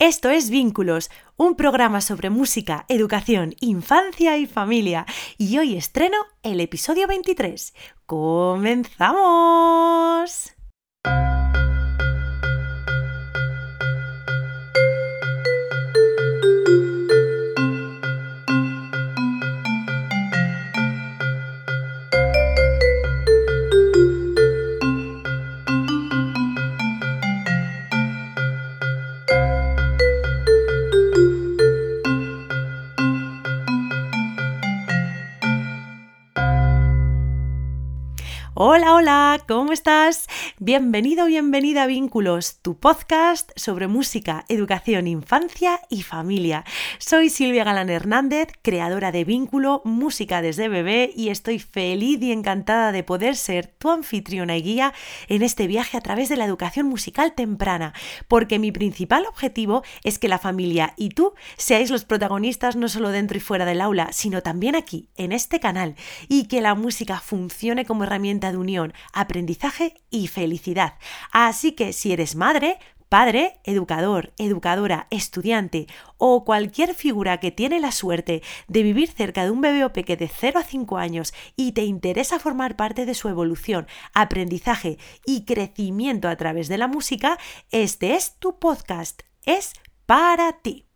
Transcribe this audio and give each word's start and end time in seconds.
Esto 0.00 0.30
es 0.30 0.48
Vínculos, 0.48 1.10
un 1.36 1.56
programa 1.56 2.00
sobre 2.00 2.30
música, 2.30 2.84
educación, 2.86 3.56
infancia 3.58 4.38
y 4.38 4.46
familia. 4.46 5.06
Y 5.38 5.58
hoy 5.58 5.76
estreno 5.76 6.18
el 6.44 6.60
episodio 6.60 7.08
23. 7.08 7.74
¡Comenzamos! 8.06 9.08
Hola, 38.60 38.92
hola, 38.94 39.44
¿cómo 39.46 39.72
estás? 39.72 40.26
Bienvenido, 40.58 41.26
bienvenida 41.26 41.84
a 41.84 41.86
Vínculos, 41.86 42.58
tu 42.60 42.76
podcast 42.76 43.52
sobre 43.54 43.86
música, 43.86 44.44
educación, 44.48 45.06
infancia 45.06 45.80
y 45.88 46.02
familia. 46.02 46.64
Soy 46.98 47.30
Silvia 47.30 47.62
Galán 47.62 47.88
Hernández, 47.88 48.48
creadora 48.60 49.12
de 49.12 49.22
Vínculo, 49.22 49.80
música 49.84 50.42
desde 50.42 50.68
bebé 50.68 51.12
y 51.14 51.28
estoy 51.28 51.60
feliz 51.60 52.20
y 52.20 52.32
encantada 52.32 52.90
de 52.90 53.04
poder 53.04 53.36
ser 53.36 53.68
tu 53.68 53.90
anfitriona 53.90 54.56
y 54.56 54.62
guía 54.62 54.92
en 55.28 55.42
este 55.42 55.68
viaje 55.68 55.96
a 55.96 56.00
través 56.00 56.28
de 56.28 56.36
la 56.36 56.44
educación 56.44 56.86
musical 56.86 57.34
temprana, 57.36 57.92
porque 58.26 58.58
mi 58.58 58.72
principal 58.72 59.24
objetivo 59.26 59.84
es 60.02 60.18
que 60.18 60.26
la 60.26 60.40
familia 60.40 60.94
y 60.96 61.10
tú 61.10 61.32
seáis 61.56 61.92
los 61.92 62.04
protagonistas 62.04 62.74
no 62.74 62.88
solo 62.88 63.10
dentro 63.10 63.36
y 63.36 63.40
fuera 63.40 63.64
del 63.64 63.80
aula, 63.80 64.08
sino 64.10 64.42
también 64.42 64.74
aquí, 64.74 65.10
en 65.16 65.30
este 65.30 65.60
canal, 65.60 65.94
y 66.26 66.48
que 66.48 66.60
la 66.60 66.74
música 66.74 67.20
funcione 67.20 67.84
como 67.84 68.02
herramienta 68.02 68.47
de 68.50 68.58
unión, 68.58 68.92
aprendizaje 69.12 69.94
y 70.10 70.28
felicidad. 70.28 70.94
Así 71.32 71.72
que 71.72 71.92
si 71.92 72.12
eres 72.12 72.36
madre, 72.36 72.78
padre, 73.08 73.60
educador, 73.64 74.32
educadora, 74.38 75.06
estudiante 75.10 75.86
o 76.18 76.44
cualquier 76.44 76.94
figura 76.94 77.38
que 77.40 77.50
tiene 77.50 77.80
la 77.80 77.92
suerte 77.92 78.42
de 78.68 78.82
vivir 78.82 79.10
cerca 79.10 79.44
de 79.44 79.50
un 79.50 79.60
bebé 79.60 79.84
o 79.84 79.92
peque 79.92 80.16
de 80.16 80.28
0 80.28 80.60
a 80.60 80.64
5 80.64 80.98
años 80.98 81.32
y 81.56 81.72
te 81.72 81.84
interesa 81.84 82.38
formar 82.38 82.76
parte 82.76 83.06
de 83.06 83.14
su 83.14 83.28
evolución, 83.28 83.86
aprendizaje 84.14 84.98
y 85.24 85.44
crecimiento 85.44 86.28
a 86.28 86.36
través 86.36 86.68
de 86.68 86.78
la 86.78 86.88
música, 86.88 87.38
este 87.70 88.14
es 88.14 88.36
tu 88.38 88.58
podcast. 88.58 89.22
Es 89.44 89.72
para 90.06 90.52
ti. 90.52 90.87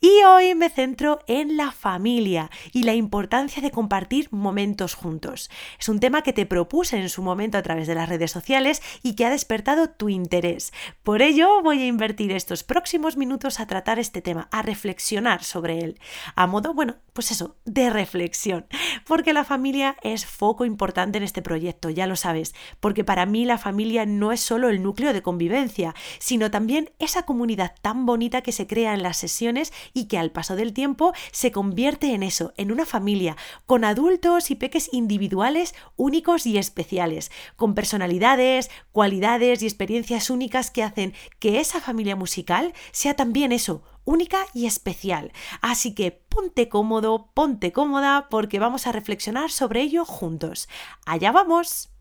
Y 0.00 0.22
hoy 0.24 0.54
me 0.54 0.68
centro 0.68 1.20
en 1.26 1.56
la 1.56 1.72
familia 1.72 2.50
y 2.72 2.82
la 2.82 2.94
importancia 2.94 3.62
de 3.62 3.70
compartir 3.70 4.28
momentos 4.30 4.94
juntos. 4.94 5.50
Es 5.78 5.88
un 5.88 6.00
tema 6.00 6.22
que 6.22 6.32
te 6.32 6.46
propuse 6.46 6.98
en 6.98 7.08
su 7.08 7.22
momento 7.22 7.58
a 7.58 7.62
través 7.62 7.86
de 7.86 7.94
las 7.94 8.08
redes 8.08 8.30
sociales 8.30 8.82
y 9.02 9.14
que 9.14 9.24
ha 9.24 9.30
despertado 9.30 9.90
tu 9.90 10.08
interés. 10.08 10.72
Por 11.02 11.22
ello 11.22 11.62
voy 11.62 11.82
a 11.82 11.86
invertir 11.86 12.32
estos 12.32 12.62
próximos 12.62 13.16
minutos 13.16 13.60
a 13.60 13.66
tratar 13.66 13.98
este 13.98 14.22
tema, 14.22 14.48
a 14.50 14.62
reflexionar 14.62 15.42
sobre 15.44 15.80
él. 15.80 16.00
A 16.34 16.46
modo, 16.46 16.74
bueno, 16.74 16.96
pues 17.12 17.30
eso, 17.30 17.56
de 17.64 17.90
reflexión. 17.90 18.66
Porque 19.06 19.32
la 19.32 19.44
familia 19.44 19.96
es 20.02 20.26
foco 20.26 20.64
importante 20.64 21.18
en 21.18 21.24
este 21.24 21.42
proyecto, 21.42 21.90
ya 21.90 22.06
lo 22.06 22.16
sabes. 22.16 22.54
Porque 22.80 23.04
para 23.04 23.26
mí 23.26 23.44
la 23.44 23.58
familia 23.58 24.04
no 24.04 24.32
es 24.32 24.40
solo 24.40 24.68
el 24.68 24.82
núcleo 24.82 25.12
de 25.12 25.22
convivencia, 25.22 25.94
sino 26.18 26.50
también 26.50 26.90
esa 26.98 27.24
comunidad 27.24 27.74
tan 27.80 28.06
bonita 28.06 28.42
que 28.42 28.52
se 28.52 28.66
crea 28.66 28.94
en 28.94 29.02
las 29.02 29.16
sesiones 29.16 29.45
y 29.92 30.04
que 30.06 30.18
al 30.18 30.30
paso 30.30 30.56
del 30.56 30.72
tiempo 30.72 31.12
se 31.32 31.52
convierte 31.52 32.14
en 32.14 32.22
eso, 32.22 32.52
en 32.56 32.72
una 32.72 32.86
familia, 32.86 33.36
con 33.66 33.84
adultos 33.84 34.50
y 34.50 34.54
peques 34.54 34.88
individuales 34.92 35.74
únicos 35.96 36.46
y 36.46 36.58
especiales, 36.58 37.30
con 37.56 37.74
personalidades, 37.74 38.70
cualidades 38.92 39.62
y 39.62 39.66
experiencias 39.66 40.30
únicas 40.30 40.70
que 40.70 40.82
hacen 40.82 41.14
que 41.38 41.60
esa 41.60 41.80
familia 41.80 42.16
musical 42.16 42.72
sea 42.92 43.14
también 43.14 43.52
eso, 43.52 43.82
única 44.04 44.46
y 44.54 44.66
especial. 44.66 45.32
Así 45.60 45.94
que 45.94 46.12
ponte 46.12 46.68
cómodo, 46.68 47.30
ponte 47.34 47.72
cómoda, 47.72 48.28
porque 48.30 48.58
vamos 48.58 48.86
a 48.86 48.92
reflexionar 48.92 49.50
sobre 49.50 49.82
ello 49.82 50.04
juntos. 50.04 50.68
¡Allá 51.04 51.32
vamos! 51.32 51.95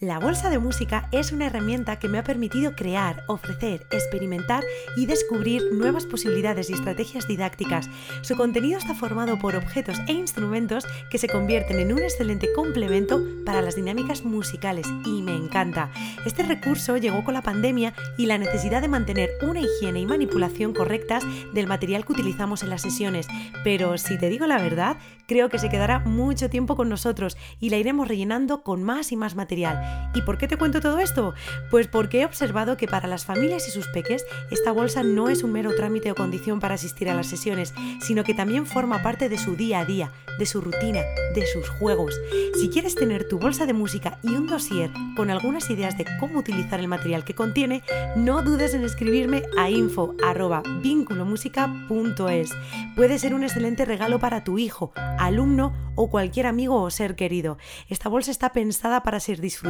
La 0.00 0.20
bolsa 0.20 0.48
de 0.48 0.60
música 0.60 1.08
es 1.10 1.32
una 1.32 1.46
herramienta 1.46 1.98
que 1.98 2.06
me 2.06 2.18
ha 2.18 2.22
permitido 2.22 2.76
crear, 2.76 3.24
ofrecer, 3.26 3.84
experimentar 3.90 4.62
y 4.96 5.06
descubrir 5.06 5.72
nuevas 5.72 6.06
posibilidades 6.06 6.70
y 6.70 6.74
estrategias 6.74 7.26
didácticas. 7.26 7.90
Su 8.22 8.36
contenido 8.36 8.78
está 8.78 8.94
formado 8.94 9.40
por 9.40 9.56
objetos 9.56 9.98
e 10.06 10.12
instrumentos 10.12 10.86
que 11.10 11.18
se 11.18 11.26
convierten 11.26 11.80
en 11.80 11.92
un 11.92 11.98
excelente 11.98 12.46
complemento 12.52 13.20
para 13.44 13.60
las 13.60 13.74
dinámicas 13.74 14.22
musicales 14.22 14.86
y 15.04 15.20
me 15.22 15.34
encanta. 15.34 15.90
Este 16.24 16.44
recurso 16.44 16.96
llegó 16.96 17.24
con 17.24 17.34
la 17.34 17.42
pandemia 17.42 17.92
y 18.16 18.26
la 18.26 18.38
necesidad 18.38 18.82
de 18.82 18.86
mantener 18.86 19.30
una 19.42 19.62
higiene 19.62 19.98
y 19.98 20.06
manipulación 20.06 20.74
correctas 20.74 21.24
del 21.52 21.66
material 21.66 22.06
que 22.06 22.12
utilizamos 22.12 22.62
en 22.62 22.70
las 22.70 22.82
sesiones, 22.82 23.26
pero 23.64 23.98
si 23.98 24.16
te 24.16 24.28
digo 24.28 24.46
la 24.46 24.62
verdad, 24.62 24.96
creo 25.26 25.48
que 25.48 25.58
se 25.58 25.68
quedará 25.68 25.98
mucho 25.98 26.48
tiempo 26.48 26.76
con 26.76 26.88
nosotros 26.88 27.36
y 27.58 27.70
la 27.70 27.78
iremos 27.78 28.06
rellenando 28.06 28.62
con 28.62 28.84
más 28.84 29.10
y 29.10 29.16
más 29.16 29.34
material. 29.34 29.87
¿Y 30.14 30.22
por 30.22 30.38
qué 30.38 30.48
te 30.48 30.56
cuento 30.56 30.80
todo 30.80 30.98
esto? 30.98 31.34
Pues 31.70 31.86
porque 31.86 32.22
he 32.22 32.24
observado 32.24 32.76
que 32.76 32.88
para 32.88 33.06
las 33.08 33.24
familias 33.24 33.68
y 33.68 33.70
sus 33.70 33.86
peques 33.88 34.26
esta 34.50 34.72
bolsa 34.72 35.04
no 35.04 35.28
es 35.28 35.44
un 35.44 35.52
mero 35.52 35.76
trámite 35.76 36.10
o 36.10 36.16
condición 36.16 36.58
para 36.60 36.74
asistir 36.74 37.08
a 37.08 37.14
las 37.14 37.28
sesiones, 37.28 37.72
sino 38.00 38.24
que 38.24 38.34
también 38.34 38.66
forma 38.66 39.00
parte 39.02 39.28
de 39.28 39.38
su 39.38 39.54
día 39.54 39.78
a 39.80 39.84
día, 39.84 40.10
de 40.38 40.46
su 40.46 40.60
rutina, 40.60 41.02
de 41.34 41.46
sus 41.46 41.68
juegos. 41.68 42.20
Si 42.58 42.68
quieres 42.68 42.96
tener 42.96 43.28
tu 43.28 43.38
bolsa 43.38 43.66
de 43.66 43.74
música 43.74 44.18
y 44.22 44.34
un 44.34 44.48
dossier 44.48 44.90
con 45.14 45.30
algunas 45.30 45.70
ideas 45.70 45.96
de 45.96 46.06
cómo 46.18 46.40
utilizar 46.40 46.80
el 46.80 46.88
material 46.88 47.24
que 47.24 47.34
contiene, 47.34 47.84
no 48.16 48.42
dudes 48.42 48.74
en 48.74 48.82
escribirme 48.84 49.44
a 49.56 49.70
info@vinculomusica.es. 49.70 52.50
Puede 52.96 53.18
ser 53.18 53.34
un 53.34 53.44
excelente 53.44 53.84
regalo 53.84 54.18
para 54.18 54.42
tu 54.42 54.58
hijo, 54.58 54.92
alumno 55.18 55.72
o 55.94 56.10
cualquier 56.10 56.46
amigo 56.46 56.82
o 56.82 56.90
ser 56.90 57.14
querido. 57.14 57.58
Esta 57.88 58.08
bolsa 58.08 58.30
está 58.30 58.52
pensada 58.52 59.02
para 59.02 59.20
ser 59.20 59.40
disfrutada 59.40 59.68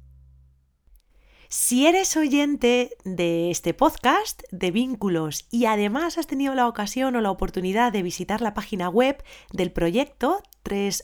Si 1.58 1.86
eres 1.86 2.18
oyente 2.18 2.98
de 3.04 3.50
este 3.50 3.72
podcast 3.72 4.42
de 4.52 4.70
vínculos 4.70 5.46
y 5.50 5.64
además 5.64 6.18
has 6.18 6.26
tenido 6.26 6.54
la 6.54 6.68
ocasión 6.68 7.16
o 7.16 7.22
la 7.22 7.30
oportunidad 7.30 7.92
de 7.92 8.02
visitar 8.02 8.42
la 8.42 8.52
página 8.52 8.90
web 8.90 9.24
del 9.54 9.72
proyecto 9.72 10.42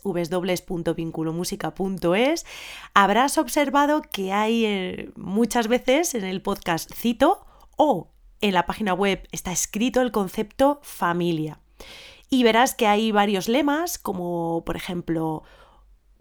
www.vinculomusica.es, 0.04 2.44
habrás 2.92 3.38
observado 3.38 4.02
que 4.02 4.34
hay 4.34 4.66
eh, 4.66 5.10
muchas 5.16 5.68
veces 5.68 6.14
en 6.14 6.24
el 6.24 6.42
podcast 6.42 6.92
cito 6.92 7.46
o 7.78 8.10
en 8.42 8.52
la 8.52 8.66
página 8.66 8.92
web 8.92 9.26
está 9.32 9.52
escrito 9.52 10.02
el 10.02 10.12
concepto 10.12 10.80
familia. 10.82 11.60
Y 12.28 12.42
verás 12.42 12.74
que 12.74 12.86
hay 12.86 13.10
varios 13.10 13.48
lemas, 13.48 13.96
como 13.96 14.64
por 14.66 14.76
ejemplo 14.76 15.44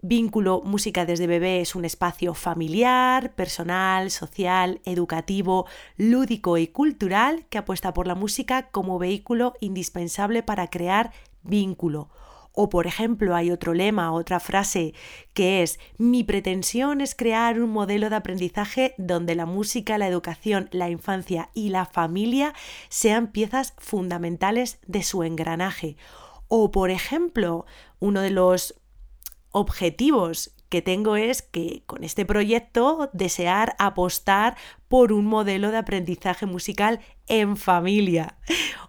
Vínculo 0.04 0.62
Música 0.64 1.06
desde 1.06 1.28
bebé 1.28 1.60
es 1.60 1.76
un 1.76 1.84
espacio 1.84 2.34
familiar, 2.34 3.36
personal, 3.36 4.10
social, 4.10 4.80
educativo, 4.84 5.66
lúdico 5.96 6.58
y 6.58 6.66
cultural 6.66 7.46
que 7.48 7.58
apuesta 7.58 7.94
por 7.94 8.08
la 8.08 8.16
música 8.16 8.68
como 8.72 8.98
vehículo 8.98 9.54
indispensable 9.60 10.42
para 10.42 10.66
crear 10.66 11.12
vínculo. 11.44 12.08
O 12.50 12.68
por 12.68 12.88
ejemplo 12.88 13.36
hay 13.36 13.52
otro 13.52 13.74
lema, 13.74 14.12
otra 14.12 14.40
frase 14.40 14.92
que 15.34 15.62
es 15.62 15.78
mi 15.98 16.24
pretensión 16.24 17.00
es 17.00 17.14
crear 17.14 17.60
un 17.60 17.70
modelo 17.70 18.10
de 18.10 18.16
aprendizaje 18.16 18.96
donde 18.98 19.36
la 19.36 19.46
música, 19.46 19.98
la 19.98 20.08
educación, 20.08 20.68
la 20.72 20.90
infancia 20.90 21.50
y 21.54 21.68
la 21.68 21.86
familia 21.86 22.54
sean 22.88 23.28
piezas 23.28 23.74
fundamentales 23.78 24.80
de 24.84 25.04
su 25.04 25.22
engranaje. 25.22 25.96
O 26.48 26.72
por 26.72 26.90
ejemplo, 26.90 27.66
uno 28.00 28.20
de 28.20 28.30
los 28.30 28.74
objetivos 29.52 30.54
que 30.68 30.82
tengo 30.82 31.16
es 31.16 31.42
que 31.42 31.82
con 31.86 32.02
este 32.02 32.24
proyecto 32.24 33.10
desear 33.12 33.76
apostar 33.78 34.56
por 34.88 35.12
un 35.12 35.26
modelo 35.26 35.70
de 35.70 35.76
aprendizaje 35.76 36.46
musical 36.46 37.00
en 37.26 37.56
familia. 37.56 38.38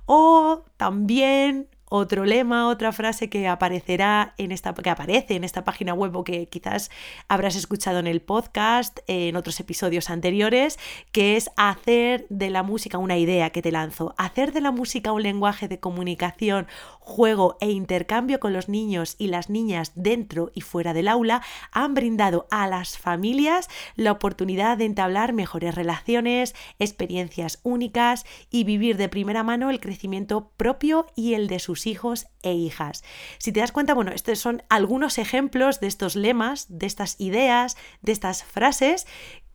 O 0.05 0.63
también 0.77 1.67
otro 1.95 2.25
lema, 2.25 2.69
otra 2.69 2.91
frase 2.91 3.29
que 3.29 3.47
aparecerá 3.47 4.33
en 4.39 4.51
esta 4.51 4.73
que 4.73 4.89
aparece 4.89 5.35
en 5.35 5.43
esta 5.43 5.63
página 5.63 5.93
web 5.93 6.15
o 6.15 6.23
que 6.23 6.49
quizás 6.49 6.89
habrás 7.27 7.55
escuchado 7.55 7.99
en 7.99 8.07
el 8.07 8.19
podcast 8.19 8.97
en 9.05 9.35
otros 9.35 9.59
episodios 9.59 10.09
anteriores, 10.09 10.79
que 11.11 11.35
es 11.35 11.51
hacer 11.55 12.25
de 12.29 12.49
la 12.49 12.63
música 12.63 12.97
una 12.97 13.17
idea 13.17 13.51
que 13.51 13.61
te 13.61 13.71
lanzo, 13.71 14.15
hacer 14.17 14.53
de 14.53 14.61
la 14.61 14.71
música 14.71 15.11
un 15.11 15.21
lenguaje 15.21 15.67
de 15.67 15.79
comunicación, 15.79 16.65
juego 17.05 17.57
e 17.59 17.69
intercambio 17.69 18.39
con 18.39 18.53
los 18.53 18.69
niños 18.69 19.15
y 19.17 19.27
las 19.27 19.49
niñas 19.49 19.91
dentro 19.95 20.51
y 20.55 20.61
fuera 20.61 20.93
del 20.93 21.07
aula 21.07 21.41
han 21.71 21.93
brindado 21.93 22.47
a 22.49 22.67
las 22.67 22.97
familias 22.97 23.69
la 23.95 24.11
oportunidad 24.11 24.77
de 24.77 24.85
entablar 24.85 25.33
mejores 25.33 25.75
relaciones, 25.75 26.55
experiencias 26.79 27.59
únicas 27.63 28.25
y 28.49 28.63
vivir 28.63 28.97
de 28.97 29.09
primera 29.09 29.43
mano 29.43 29.69
el 29.69 29.79
crecimiento 29.79 30.51
propio 30.55 31.05
y 31.15 31.33
el 31.33 31.47
de 31.47 31.59
sus 31.59 31.87
hijos 31.87 32.27
e 32.41 32.53
hijas. 32.53 33.03
Si 33.37 33.51
te 33.51 33.59
das 33.59 33.71
cuenta, 33.71 33.93
bueno, 33.93 34.11
estos 34.11 34.39
son 34.39 34.63
algunos 34.69 35.17
ejemplos 35.17 35.79
de 35.79 35.87
estos 35.87 36.15
lemas, 36.15 36.67
de 36.69 36.85
estas 36.85 37.19
ideas, 37.19 37.75
de 38.01 38.13
estas 38.13 38.43
frases 38.43 39.05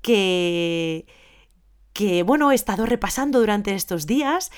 que, 0.03 1.07
que 1.93 2.23
bueno, 2.23 2.53
he 2.53 2.55
estado 2.55 2.87
repasando 2.87 3.41
durante 3.41 3.75
estos 3.75 4.07
días 4.07 4.51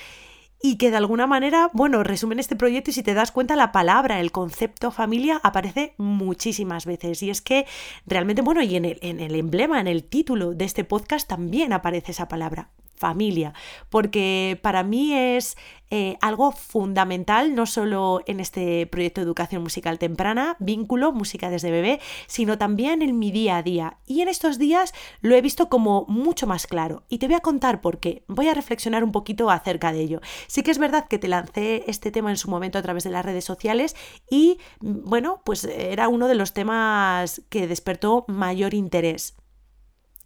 y 0.61 0.77
que 0.77 0.91
de 0.91 0.97
alguna 0.97 1.27
manera, 1.27 1.69
bueno, 1.73 2.03
resumen 2.03 2.39
este 2.39 2.55
proyecto 2.55 2.91
y 2.91 2.93
si 2.93 3.03
te 3.03 3.13
das 3.13 3.31
cuenta 3.31 3.55
la 3.55 3.71
palabra, 3.71 4.19
el 4.19 4.31
concepto 4.31 4.91
familia 4.91 5.39
aparece 5.43 5.93
muchísimas 5.97 6.85
veces. 6.85 7.23
Y 7.23 7.29
es 7.29 7.41
que 7.41 7.65
realmente, 8.05 8.41
bueno, 8.41 8.61
y 8.61 8.75
en 8.75 8.85
el, 8.85 8.99
en 9.01 9.19
el 9.19 9.35
emblema, 9.35 9.79
en 9.79 9.87
el 9.87 10.03
título 10.03 10.53
de 10.53 10.65
este 10.65 10.83
podcast 10.83 11.27
también 11.27 11.73
aparece 11.73 12.11
esa 12.11 12.27
palabra, 12.27 12.69
familia, 13.01 13.53
porque 13.89 14.59
para 14.61 14.83
mí 14.83 15.13
es 15.13 15.57
eh, 15.93 16.17
algo 16.21 16.53
fundamental, 16.53 17.53
no 17.53 17.65
solo 17.65 18.21
en 18.25 18.39
este 18.39 18.87
proyecto 18.87 19.19
de 19.19 19.25
educación 19.25 19.61
musical 19.61 19.99
temprana, 19.99 20.55
vínculo, 20.59 21.11
música 21.11 21.49
desde 21.49 21.69
bebé, 21.69 21.99
sino 22.27 22.57
también 22.57 23.01
en 23.01 23.19
mi 23.19 23.29
día 23.31 23.57
a 23.57 23.63
día. 23.63 23.97
Y 24.05 24.21
en 24.21 24.29
estos 24.29 24.57
días 24.57 24.93
lo 25.19 25.35
he 25.35 25.41
visto 25.41 25.67
como 25.67 26.05
mucho 26.07 26.47
más 26.47 26.65
claro. 26.65 27.03
Y 27.09 27.17
te 27.17 27.27
voy 27.27 27.35
a 27.35 27.41
contar 27.41 27.81
por 27.81 27.99
qué. 27.99 28.23
Voy 28.27 28.47
a 28.47 28.53
reflexionar 28.53 29.03
un 29.03 29.11
poquito 29.11 29.49
acerca 29.49 29.91
de 29.91 29.99
ello. 29.99 30.21
Sí 30.47 30.63
que 30.63 30.71
es 30.71 30.77
verdad 30.77 31.07
que 31.09 31.19
te 31.19 31.27
lancé 31.27 31.83
este 31.87 32.09
tema 32.11 32.29
en 32.29 32.37
su 32.37 32.49
momento 32.49 32.79
a 32.79 32.81
través 32.81 33.03
de 33.03 33.09
las 33.09 33.25
redes 33.25 33.43
sociales 33.43 33.97
y, 34.29 34.59
bueno, 34.79 35.41
pues 35.43 35.65
era 35.65 36.07
uno 36.07 36.29
de 36.29 36.35
los 36.35 36.53
temas 36.53 37.41
que 37.49 37.67
despertó 37.67 38.23
mayor 38.29 38.73
interés 38.73 39.40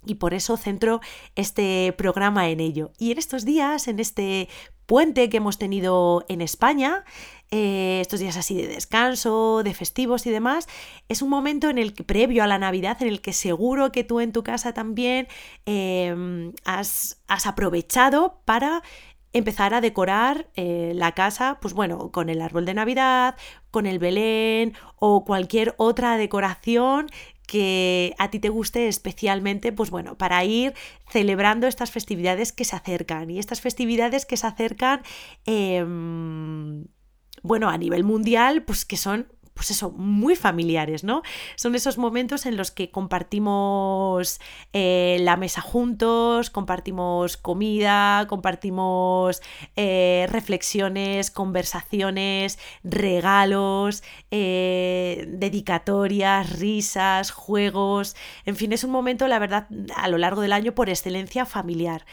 y 0.06 0.16
por 0.16 0.34
eso 0.34 0.58
centro 0.58 1.02
este 1.36 1.94
programa 1.98 2.50
en 2.50 2.60
ello. 2.60 2.92
Y 2.98 3.12
en 3.12 3.18
estos 3.18 3.46
días, 3.46 3.88
en 3.88 4.00
este 4.00 4.50
puente 4.86 5.30
que 5.30 5.38
hemos 5.38 5.58
tenido 5.58 6.26
en 6.28 6.42
España, 6.42 7.04
eh, 7.52 8.00
estos 8.02 8.20
días 8.20 8.38
así 8.38 8.56
de 8.56 8.68
descanso, 8.68 9.62
de 9.64 9.74
festivos 9.74 10.26
y 10.26 10.32
demás, 10.32 10.68
es 11.10 11.22
un 11.22 11.30
momento 11.30 11.70
en 11.70 11.78
el 11.78 11.94
que, 11.94 12.04
previo 12.04 12.44
a 12.44 12.48
la 12.48 12.58
Navidad, 12.58 12.98
en 13.02 13.08
el 13.08 13.22
que 13.22 13.34
seguro 13.34 13.92
que 13.92 14.04
tú 14.04 14.20
en 14.20 14.32
tu 14.32 14.44
casa 14.44 14.74
también 14.74 15.28
em, 15.66 16.54
has, 16.66 17.22
aprovechado 17.28 18.42
para 18.46 18.82
empezar 19.34 19.74
a 19.74 19.82
decorar 19.82 20.48
eh, 20.56 20.94
la 20.96 21.12
casa, 21.12 21.60
pues 21.62 21.74
bueno, 21.74 22.12
con 22.12 22.30
el 22.30 22.42
árbol 22.42 22.66
de 22.66 22.74
Navidad, 22.74 23.36
con 23.70 23.86
el 23.86 24.00
Belén 24.00 24.74
o 24.96 25.26
cualquier 25.26 25.76
otra 25.78 26.18
decoración 26.18 27.08
que 27.46 28.14
a 28.18 28.30
ti 28.30 28.40
te 28.40 28.50
guste 28.50 28.88
especialmente, 28.88 29.72
pues 29.72 29.90
bueno, 29.90 30.18
para 30.18 30.44
ir 30.44 30.74
celebrando 31.10 31.68
estas 31.68 31.92
festividades 31.92 32.52
que 32.52 32.66
se 32.66 32.76
acercan. 32.76 33.30
Y 33.30 33.40
estas 33.40 33.62
festividades 33.62 34.26
que 34.26 34.38
se 34.38 34.48
acercan, 34.48 35.02
em, 35.46 36.86
bueno, 37.44 37.70
a 37.70 37.78
nivel 37.78 38.04
mundial, 38.04 38.64
pues 38.64 38.86
que 38.86 38.98
son 38.98 39.28
pues 39.56 39.72
eso, 39.72 39.90
muy 39.92 40.36
familiares, 40.36 41.06
¿no? 41.06 41.24
Son 41.56 41.76
esos 41.76 41.98
momentos 41.98 42.46
en 42.46 42.58
los 42.58 42.72
que 42.72 42.92
compartimos 42.92 44.42
eh, 44.74 45.18
la 45.22 45.38
mesa 45.38 45.62
juntos, 45.62 46.50
compartimos 46.50 47.38
comida, 47.38 48.28
compartimos 48.28 49.42
eh, 49.78 50.28
reflexiones, 50.30 51.32
conversaciones, 51.32 52.60
regalos, 52.84 54.04
eh, 54.30 55.26
dedicatorias, 55.30 56.60
risas, 56.60 57.32
juegos, 57.32 58.18
en 58.46 58.58
fin, 58.58 58.74
es 58.74 58.84
un 58.84 58.92
momento, 58.92 59.28
la 59.30 59.40
verdad, 59.40 59.68
a 59.96 60.10
lo 60.10 60.18
largo 60.18 60.42
del 60.42 60.52
año 60.52 60.76
por 60.76 60.90
excelencia 60.90 61.46
familiar. 61.46 62.06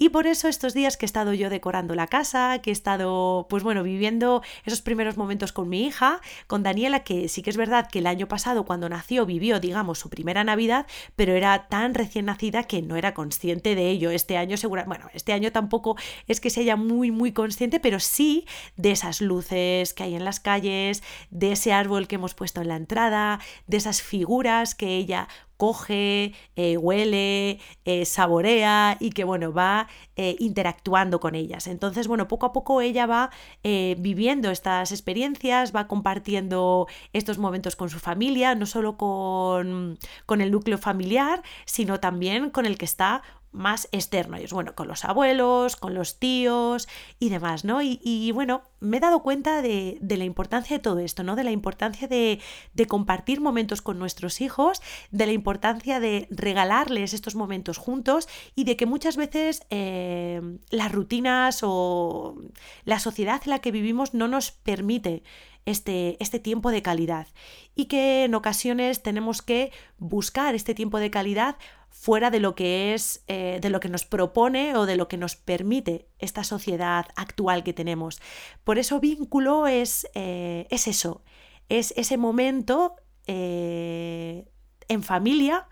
Y 0.00 0.10
por 0.10 0.28
eso 0.28 0.46
estos 0.46 0.74
días 0.74 0.96
que 0.96 1.04
he 1.04 1.08
estado 1.08 1.34
yo 1.34 1.50
decorando 1.50 1.96
la 1.96 2.06
casa, 2.06 2.60
que 2.62 2.70
he 2.70 2.72
estado, 2.72 3.48
pues 3.50 3.64
bueno, 3.64 3.82
viviendo 3.82 4.42
esos 4.64 4.80
primeros 4.80 5.16
momentos 5.16 5.52
con 5.52 5.68
mi 5.68 5.84
hija, 5.84 6.20
con 6.46 6.62
Daniela, 6.62 7.02
que 7.02 7.28
sí 7.28 7.42
que 7.42 7.50
es 7.50 7.56
verdad 7.56 7.88
que 7.90 7.98
el 7.98 8.06
año 8.06 8.28
pasado 8.28 8.64
cuando 8.64 8.88
nació 8.88 9.26
vivió, 9.26 9.58
digamos, 9.58 9.98
su 9.98 10.08
primera 10.08 10.44
Navidad, 10.44 10.86
pero 11.16 11.32
era 11.32 11.66
tan 11.66 11.94
recién 11.94 12.26
nacida 12.26 12.62
que 12.62 12.80
no 12.80 12.94
era 12.94 13.12
consciente 13.12 13.74
de 13.74 13.90
ello. 13.90 14.12
Este 14.12 14.36
año 14.36 14.56
segura, 14.56 14.84
bueno, 14.84 15.10
este 15.14 15.32
año 15.32 15.50
tampoco 15.50 15.96
es 16.28 16.40
que 16.40 16.50
sea 16.50 16.76
muy, 16.76 17.10
muy 17.10 17.32
consciente, 17.32 17.80
pero 17.80 17.98
sí 17.98 18.46
de 18.76 18.92
esas 18.92 19.20
luces 19.20 19.94
que 19.94 20.04
hay 20.04 20.14
en 20.14 20.24
las 20.24 20.38
calles, 20.38 21.02
de 21.30 21.50
ese 21.50 21.72
árbol 21.72 22.06
que 22.06 22.14
hemos 22.14 22.34
puesto 22.34 22.60
en 22.60 22.68
la 22.68 22.76
entrada, 22.76 23.40
de 23.66 23.78
esas 23.78 24.00
figuras 24.00 24.76
que 24.76 24.96
ella 24.96 25.26
coge, 25.58 26.32
eh, 26.56 26.76
huele, 26.78 27.58
eh, 27.84 28.04
saborea 28.06 28.96
y 29.00 29.10
que 29.10 29.24
bueno, 29.24 29.52
va 29.52 29.88
eh, 30.16 30.36
interactuando 30.38 31.20
con 31.20 31.34
ellas. 31.34 31.66
Entonces, 31.66 32.06
bueno, 32.08 32.28
poco 32.28 32.46
a 32.46 32.52
poco 32.52 32.80
ella 32.80 33.06
va 33.06 33.30
viviendo 33.62 34.50
estas 34.50 34.92
experiencias, 34.92 35.74
va 35.74 35.88
compartiendo 35.88 36.86
estos 37.12 37.38
momentos 37.38 37.76
con 37.76 37.90
su 37.90 37.98
familia, 37.98 38.54
no 38.54 38.66
solo 38.66 38.96
con, 38.96 39.98
con 40.26 40.40
el 40.40 40.50
núcleo 40.50 40.78
familiar, 40.78 41.42
sino 41.66 42.00
también 42.00 42.50
con 42.50 42.64
el 42.64 42.78
que 42.78 42.84
está 42.86 43.22
más 43.52 43.88
externo. 43.92 44.36
es 44.36 44.52
bueno, 44.52 44.74
con 44.74 44.88
los 44.88 45.04
abuelos, 45.04 45.76
con 45.76 45.94
los 45.94 46.18
tíos 46.18 46.88
y 47.18 47.28
demás, 47.30 47.64
¿no? 47.64 47.80
Y, 47.82 48.30
bueno, 48.32 48.62
me 48.80 48.98
he 48.98 49.00
dado 49.00 49.22
cuenta 49.22 49.62
de, 49.62 49.98
la 50.00 50.24
importancia 50.24 50.76
de 50.76 50.82
todo 50.82 50.98
esto, 50.98 51.22
¿no? 51.22 51.36
De 51.36 51.44
la 51.44 51.50
importancia 51.50 52.08
de, 52.08 52.40
compartir 52.88 53.40
momentos 53.40 53.82
con 53.82 53.98
nuestros 53.98 54.40
hijos, 54.40 54.80
de 55.10 55.26
la 55.26 55.32
importancia 55.32 56.00
de 56.00 56.26
regalarles 56.30 57.14
estos 57.14 57.34
momentos 57.34 57.78
juntos 57.78 58.28
y 58.54 58.64
de 58.64 58.76
que 58.76 58.86
muchas 58.86 59.16
veces 59.16 59.62
eh, 59.70 60.40
las 60.70 60.92
rutinas 60.92 61.60
o 61.62 62.36
la 62.84 62.98
sociedad 62.98 63.40
en 63.44 63.50
la 63.50 63.58
que 63.58 63.72
vivimos 63.72 64.14
no 64.14 64.28
nos 64.28 64.52
permite 64.52 65.22
este, 65.68 66.16
este, 66.18 66.38
tiempo 66.38 66.70
de 66.70 66.80
calidad 66.80 67.26
y 67.74 67.84
que 67.86 68.24
en 68.24 68.34
ocasiones 68.34 69.02
tenemos 69.02 69.42
que 69.42 69.70
buscar 69.98 70.54
este 70.54 70.74
tiempo 70.74 70.98
de 70.98 71.10
calidad 71.10 71.56
fuera 71.90 72.30
de 72.30 72.40
lo 72.40 72.54
que 72.54 72.94
es, 72.94 73.22
eh, 73.28 73.58
de 73.60 73.68
lo 73.68 73.78
que 73.78 73.90
nos 73.90 74.06
propone 74.06 74.74
o 74.76 74.86
de 74.86 74.96
lo 74.96 75.08
que 75.08 75.18
nos 75.18 75.36
permite 75.36 76.08
esta 76.18 76.42
sociedad 76.42 77.06
actual 77.16 77.64
que 77.64 77.74
tenemos. 77.74 78.18
Por 78.64 78.78
eso 78.78 78.98
vínculo 78.98 79.66
es, 79.66 80.08
eh, 80.14 80.66
es 80.70 80.88
eso, 80.88 81.22
es 81.68 81.92
ese 81.98 82.16
momento 82.16 82.96
eh, 83.26 84.48
en 84.88 85.02
familia 85.02 85.68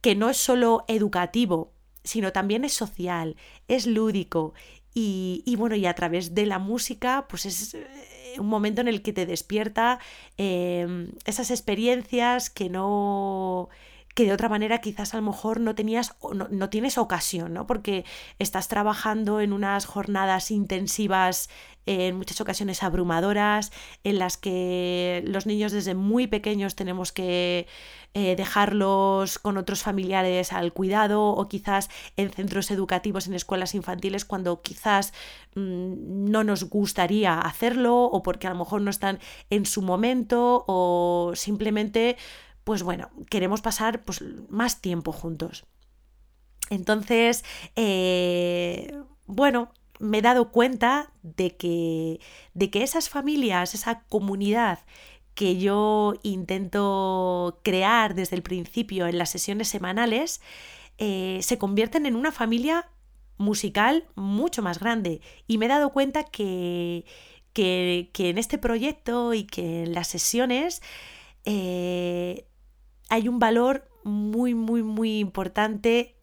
que 0.00 0.14
no 0.14 0.30
es 0.30 0.38
solo 0.38 0.84
educativo, 0.88 1.74
sino 2.02 2.32
también 2.32 2.64
es 2.64 2.72
social, 2.72 3.36
es 3.66 3.86
lúdico 3.86 4.54
y, 4.94 5.42
y, 5.44 5.56
bueno, 5.56 5.76
y 5.76 5.84
a 5.84 5.94
través 5.94 6.34
de 6.34 6.46
la 6.46 6.58
música, 6.58 7.26
pues 7.28 7.44
es 7.44 7.76
un 8.38 8.48
momento 8.48 8.80
en 8.80 8.88
el 8.88 9.02
que 9.02 9.12
te 9.12 9.26
despierta 9.26 9.98
esas 10.36 11.50
experiencias 11.50 12.50
que 12.50 12.68
no 12.68 13.68
que 14.14 14.24
de 14.24 14.32
otra 14.32 14.48
manera 14.48 14.80
quizás 14.80 15.14
a 15.14 15.18
lo 15.18 15.22
mejor 15.22 15.60
no 15.60 15.76
tenías 15.76 16.16
no, 16.34 16.48
no 16.50 16.70
tienes 16.70 16.98
ocasión, 16.98 17.54
¿no? 17.54 17.68
Porque 17.68 18.04
estás 18.40 18.66
trabajando 18.66 19.40
en 19.40 19.52
unas 19.52 19.86
jornadas 19.86 20.50
intensivas 20.50 21.48
en 21.88 22.16
muchas 22.16 22.38
ocasiones 22.42 22.82
abrumadoras, 22.82 23.72
en 24.04 24.18
las 24.18 24.36
que 24.36 25.24
los 25.26 25.46
niños 25.46 25.72
desde 25.72 25.94
muy 25.94 26.26
pequeños 26.26 26.74
tenemos 26.74 27.12
que 27.12 27.66
eh, 28.12 28.36
dejarlos 28.36 29.38
con 29.38 29.56
otros 29.56 29.82
familiares 29.82 30.52
al 30.52 30.74
cuidado 30.74 31.28
o 31.28 31.48
quizás 31.48 31.88
en 32.16 32.30
centros 32.30 32.70
educativos, 32.70 33.26
en 33.26 33.32
escuelas 33.32 33.74
infantiles, 33.74 34.26
cuando 34.26 34.60
quizás 34.60 35.14
mm, 35.54 36.30
no 36.30 36.44
nos 36.44 36.64
gustaría 36.64 37.40
hacerlo 37.40 38.04
o 38.04 38.22
porque 38.22 38.46
a 38.46 38.50
lo 38.50 38.56
mejor 38.56 38.82
no 38.82 38.90
están 38.90 39.18
en 39.48 39.64
su 39.64 39.80
momento 39.80 40.64
o 40.66 41.32
simplemente 41.34 42.18
pues 42.64 42.82
bueno, 42.82 43.08
queremos 43.30 43.62
pasar 43.62 44.02
pues, 44.02 44.22
más 44.50 44.82
tiempo 44.82 45.10
juntos. 45.10 45.64
Entonces, 46.68 47.42
eh, 47.76 48.94
bueno, 49.24 49.72
me 49.98 50.18
he 50.18 50.22
dado 50.22 50.50
cuenta 50.50 51.12
de 51.22 51.56
que, 51.56 52.20
de 52.54 52.70
que 52.70 52.82
esas 52.82 53.08
familias, 53.08 53.74
esa 53.74 54.04
comunidad 54.08 54.80
que 55.34 55.56
yo 55.56 56.14
intento 56.24 57.60
crear 57.62 58.14
desde 58.14 58.34
el 58.34 58.42
principio 58.42 59.06
en 59.06 59.18
las 59.18 59.30
sesiones 59.30 59.68
semanales 59.68 60.40
eh, 60.98 61.38
se 61.42 61.58
convierten 61.58 62.06
en 62.06 62.16
una 62.16 62.32
familia 62.32 62.90
musical 63.36 64.08
mucho 64.16 64.62
más 64.62 64.80
grande. 64.80 65.20
Y 65.46 65.58
me 65.58 65.66
he 65.66 65.68
dado 65.68 65.92
cuenta 65.92 66.24
que, 66.24 67.04
que, 67.52 68.10
en 68.16 68.38
este 68.38 68.58
proyecto 68.58 69.32
y 69.32 69.44
que 69.44 69.84
en 69.84 69.92
las 69.92 70.08
sesiones 70.08 70.82
eh, 71.44 72.48
hay 73.08 73.28
un 73.28 73.38
valor 73.38 73.88
muy, 74.02 74.54
muy, 74.54 74.82
muy 74.82 75.20
importante, 75.20 76.16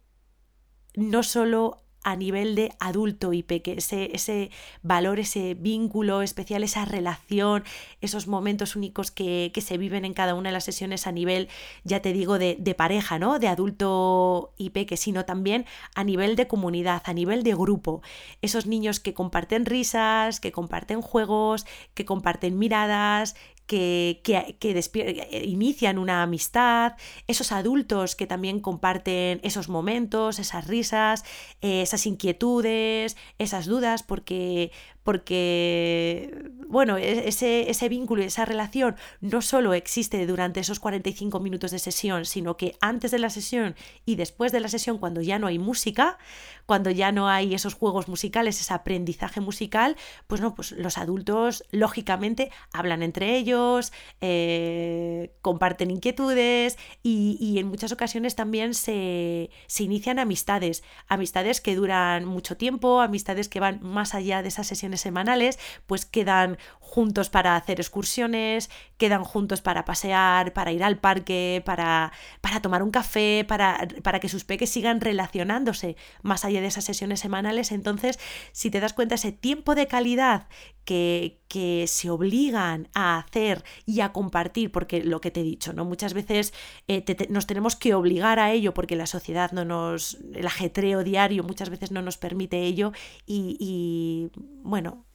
no 0.96 1.24
solo 1.24 1.85
a 2.06 2.16
nivel 2.16 2.54
de 2.54 2.72
adulto 2.80 3.34
y 3.34 3.42
que 3.42 3.74
ese, 3.78 4.12
ese 4.14 4.52
valor, 4.84 5.20
ese 5.20 5.56
vínculo 5.56 6.22
especial, 6.22 6.64
esa 6.64 6.86
relación, 6.86 7.64
esos 8.00 8.28
momentos 8.28 8.76
únicos 8.76 9.10
que, 9.10 9.52
se 9.56 9.78
viven 9.80 10.06
en 10.06 10.14
cada 10.14 10.36
una 10.36 10.50
de 10.50 10.54
las 10.54 10.66
sesiones 10.66 11.08
a 11.08 11.12
nivel, 11.12 11.50
ya 11.84 12.04
te 12.04 12.14
digo, 12.14 12.38
de, 12.38 12.76
pareja, 12.78 13.18
¿no? 13.18 13.40
De 13.40 13.48
adulto 13.48 14.54
y 14.56 14.70
peque, 14.70 14.98
sino 14.98 15.26
también 15.26 15.66
a 15.96 16.04
nivel 16.04 16.36
de 16.36 16.48
comunidad, 16.48 17.02
a 17.06 17.14
nivel 17.14 17.42
de 17.42 17.56
grupo. 17.56 18.04
Esos 18.44 18.68
niños 18.68 19.00
que 19.00 19.16
comparten 19.16 19.66
risas, 19.66 20.40
que 20.40 20.52
comparten 20.52 21.02
juegos, 21.02 21.66
que 21.96 22.06
comparten 22.06 22.60
miradas, 22.60 23.36
que, 23.66 24.22
que, 24.24 25.44
inician 25.46 25.98
una 25.98 26.24
amistad, 26.24 26.94
esos 27.28 27.52
adultos 27.52 28.16
que 28.16 28.28
también 28.28 28.60
comparten 28.60 29.40
esos 29.44 29.70
momentos, 29.70 30.40
esas 30.40 30.68
risas, 30.68 31.24
eh, 31.62 31.82
esas 31.82 32.06
inquietudes, 32.06 33.18
esas 33.40 33.66
dudas, 33.66 34.04
porque, 34.04 34.72
porque, 35.06 36.50
bueno, 36.68 36.98
e-, 36.98 37.30
ese, 37.30 37.70
ese 37.70 37.88
vínculo 37.90 38.24
y 38.24 38.26
esa 38.26 38.44
relación 38.44 38.96
no 39.22 39.44
solo 39.44 39.76
existe 39.76 40.26
durante 40.26 40.60
esos 40.60 40.80
45 40.80 41.40
minutos 41.40 41.70
de 41.70 41.78
sesión, 41.78 42.26
sino 42.26 42.58
que 42.58 42.76
antes 42.82 43.12
de 43.12 43.20
la 43.20 43.30
sesión 43.30 43.76
y 44.04 44.16
después 44.16 44.52
de 44.52 44.60
la 44.60 44.68
sesión, 44.68 44.98
cuando 44.98 45.22
ya 45.22 45.38
no 45.38 45.46
hay 45.46 45.60
música, 45.60 46.18
cuando 46.66 46.90
ya 46.90 47.12
no 47.12 47.30
hay 47.30 47.54
esos 47.54 47.76
juegos 47.76 48.08
musicales, 48.08 48.60
ese 48.60 48.74
aprendizaje 48.74 49.42
musical, 49.42 49.96
pues 50.26 50.42
no, 50.42 50.56
pues 50.56 50.72
los 50.72 50.98
adultos 50.98 51.64
lógicamente 51.70 52.52
hablan 52.74 53.04
entre 53.04 53.38
ellos, 53.38 53.94
eh, 54.22 55.36
comparten 55.42 55.92
inquietudes 55.92 56.80
y, 57.04 57.60
en 57.60 57.68
muchas 57.68 57.92
ocasiones 57.92 58.36
también 58.36 58.74
se, 58.74 59.52
se 59.68 59.84
inician 59.84 60.18
amistades, 60.18 60.84
amistades 61.08 61.62
que 61.62 61.76
duran 61.76 62.26
mucho 62.26 62.58
tiempo, 62.58 63.02
amistades 63.02 63.50
que 63.50 63.60
van 63.60 63.80
más 63.84 64.16
allá 64.16 64.42
de 64.42 64.48
esas 64.48 64.66
sesiones 64.66 64.95
semanales, 65.02 65.60
pues 65.86 66.06
quedan 66.06 66.58
juntos 66.86 67.30
para 67.30 67.56
hacer 67.56 67.80
excursiones, 67.80 68.70
quedan 68.98 69.24
juntos 69.24 69.62
para 69.62 69.84
pasear, 69.86 70.54
para 70.54 70.72
ir 70.72 70.84
al 70.84 70.98
parque, 71.00 71.62
para, 71.66 72.14
para 72.42 72.62
tomar 72.62 72.84
un 72.84 72.92
café, 72.92 73.44
para, 73.46 73.88
para 74.04 74.20
que 74.20 74.30
sus 74.30 74.46
peques 74.46 74.70
sigan 74.70 75.02
relacionándose 75.02 75.98
más 76.22 76.46
allá 76.46 76.62
de 76.62 76.68
esas 76.68 76.86
sesiones 76.86 77.20
semanales. 77.20 77.72
Entonces, 77.72 78.20
si 78.52 78.70
te 78.70 78.80
das 78.80 78.94
cuenta, 78.94 79.16
ese 79.16 79.32
tiempo 79.32 79.76
de 79.76 79.88
calidad 79.88 80.48
que, 80.86 81.42
que, 81.48 81.86
se 81.88 82.10
obligan 82.12 82.88
a 82.94 83.18
hacer 83.18 83.64
y 83.86 84.02
a 84.02 84.14
compartir, 84.14 84.72
porque 84.72 85.04
lo 85.04 85.20
que 85.20 85.32
te 85.32 85.42
he 85.42 85.44
dicho, 85.44 85.74
¿no? 85.74 85.84
Muchas 85.84 86.14
veces 86.14 86.54
eh, 86.88 87.04
nos 87.30 87.48
tenemos 87.48 87.76
que 87.76 87.96
obligar 87.96 88.40
a 88.40 88.52
ello 88.52 88.74
porque 88.74 88.96
la 88.96 89.08
sociedad 89.08 89.52
no 89.52 89.66
nos, 89.66 90.20
el 90.34 90.46
ajetreo 90.46 91.04
diario 91.04 91.44
muchas 91.44 91.70
veces 91.70 91.92
no 91.92 92.02
nos 92.02 92.18
permite 92.18 92.62
ello 92.62 92.94
y, 93.26 93.58
y 93.60 94.30
bueno, 94.64 95.06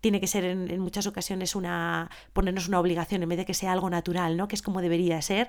tiene 0.00 0.20
que 0.20 0.26
ser 0.26 0.44
en, 0.44 0.80
muchas 0.80 1.06
ocasiones 1.06 1.54
una 1.54 2.10
ponernos 2.32 2.68
una 2.68 2.80
obligación 2.80 3.22
en 3.22 3.28
vez 3.28 3.38
de 3.38 3.44
que 3.44 3.54
sea 3.54 3.72
algo 3.72 3.90
natural, 3.90 4.36
¿no? 4.36 4.48
Que 4.48 4.56
es 4.56 4.62
como 4.62 4.80
debería 4.80 5.20
ser, 5.22 5.48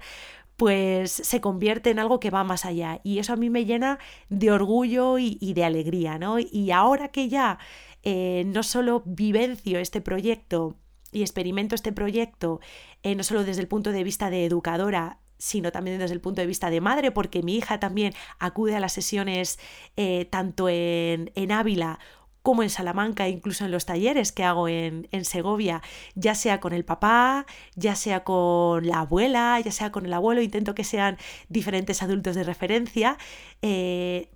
pues 0.58 1.12
se 1.12 1.42
convierte 1.42 1.90
en 1.90 2.00
algo 2.00 2.20
que 2.20 2.30
va 2.30 2.44
más 2.44 2.66
allá. 2.66 3.00
Y 3.04 3.20
eso 3.20 3.34
a 3.34 3.38
mí 3.38 3.50
me 3.50 3.66
llena 3.66 4.00
de 4.30 4.52
orgullo 4.52 5.18
y, 5.18 5.54
de 5.54 5.64
alegría, 5.64 6.18
¿no? 6.18 6.38
Y 6.40 6.72
ahora 6.72 7.10
que 7.10 7.30
ya 7.30 7.60
eh, 8.04 8.44
no 8.48 8.64
solo 8.64 9.04
vivencio 9.06 9.80
este 9.80 10.02
proyecto 10.02 10.76
y 11.12 11.22
experimento 11.22 11.76
este 11.76 11.92
proyecto, 11.92 12.60
eh, 13.04 13.16
no 13.16 13.24
solo 13.24 13.44
desde 13.44 13.62
el 13.62 13.68
punto 13.68 13.92
de 13.92 14.04
vista 14.04 14.30
de 14.30 14.46
educadora, 14.46 15.20
sino 15.38 15.72
también 15.72 15.98
desde 15.98 16.14
el 16.14 16.22
punto 16.22 16.42
de 16.42 16.48
vista 16.48 16.70
de 16.70 16.82
madre, 16.82 17.12
porque 17.12 17.42
mi 17.42 17.56
hija 17.56 17.80
también 17.80 18.14
acude 18.38 18.76
a 18.76 18.80
las 18.80 18.94
sesiones 18.94 19.58
eh, 19.98 20.26
tanto 20.26 20.70
en, 20.70 21.32
en 21.34 21.52
Ávila 21.52 22.00
como 22.42 22.64
en 22.64 22.70
Salamanca, 22.70 23.28
incluso 23.28 23.66
en 23.66 23.72
los 23.72 23.86
talleres 23.86 24.32
que 24.32 24.44
hago 24.44 24.68
en, 24.68 25.08
Segovia, 25.26 25.82
ya 26.16 26.36
sea 26.36 26.60
con 26.60 26.74
el 26.74 26.84
papá, 26.84 27.46
ya 27.76 27.96
sea 27.96 28.24
con 28.24 28.88
la 28.88 29.02
abuela, 29.02 29.60
ya 29.60 29.72
sea 29.72 29.92
con 29.92 30.06
el 30.06 30.14
abuelo, 30.14 30.42
intento 30.42 30.74
que 30.74 30.84
sean 30.84 31.18
diferentes 31.50 32.02
adultos 32.02 32.36
de 32.36 32.44
referencia. 32.44 33.18
Eh, 33.62 34.30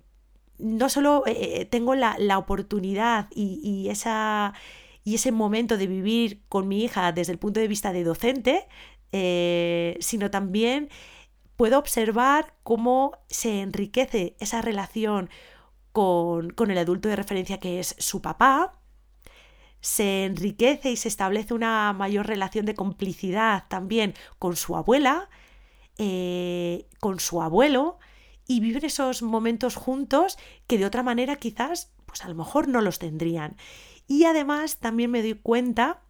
no 0.58 0.88
solo 0.88 1.24
eh, 1.26 1.66
tengo 1.66 1.94
la, 1.94 2.38
oportunidad 2.38 3.28
y, 3.34 3.88
esa, 3.90 4.54
y 5.04 5.16
ese 5.16 5.32
momento 5.32 5.76
de 5.76 5.86
vivir 5.86 6.42
con 6.48 6.68
mi 6.68 6.84
hija 6.84 7.12
desde 7.12 7.32
el 7.32 7.38
punto 7.38 7.60
de 7.60 7.68
vista 7.68 7.92
de 7.92 8.04
docente, 8.04 8.68
eh, 9.12 9.96
sino 10.00 10.30
también 10.30 10.88
puedo 11.56 11.78
observar 11.78 12.54
cómo 12.62 13.12
se 13.28 13.60
enriquece 13.60 14.36
esa 14.38 14.62
relación 14.62 15.30
con, 15.96 16.70
el 16.70 16.76
adulto 16.76 17.08
de 17.08 17.16
referencia 17.16 17.58
que 17.58 17.80
es 17.80 17.96
su 17.98 18.20
papá, 18.20 18.78
se 19.80 20.26
enriquece 20.26 20.90
y 20.90 20.96
se 20.96 21.08
establece 21.08 21.54
una 21.54 21.94
mayor 21.94 22.26
relación 22.26 22.66
de 22.66 22.74
complicidad 22.74 23.64
también 23.68 24.12
con 24.38 24.56
su 24.56 24.76
abuela, 24.76 25.30
eh, 25.96 26.86
con 27.00 27.18
su 27.18 27.40
abuelo, 27.40 27.98
y 28.46 28.60
viven 28.60 28.84
esos 28.84 29.22
momentos 29.22 29.74
juntos 29.74 30.36
que 30.66 30.76
de 30.76 30.84
otra 30.84 31.02
manera 31.02 31.36
quizás, 31.36 31.94
pues 32.04 32.22
a 32.26 32.28
lo 32.28 32.34
mejor 32.34 32.68
no 32.68 32.82
los 32.82 32.98
tendrían. 32.98 33.56
Y 34.06 34.24
además 34.24 34.76
también 34.76 35.10
me 35.10 35.22
doy 35.22 35.32
cuenta 35.32 36.02